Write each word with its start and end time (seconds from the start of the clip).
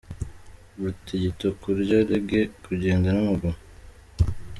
Agatigito, 0.75 1.47
Kurya 1.61 1.99
Reggae: 2.09 2.41
Kugenda 2.65 3.07
n’amaguru. 3.11 3.57